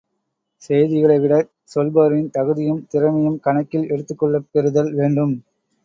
[0.63, 5.35] செய்திகளை விடச் சொல்பவரின் தகுதியும் திறமையும் கணக்கில் எடுத்துக் கொள்ளப் பெறுதல் வேண்டும்.